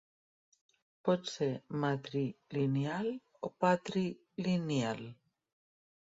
Pot 1.09 1.29
ser 1.31 1.49
matrilineal 1.83 3.11
o 3.49 3.53
patrilineal. 3.67 5.07